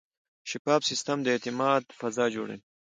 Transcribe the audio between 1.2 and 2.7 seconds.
د اعتماد فضا جوړوي.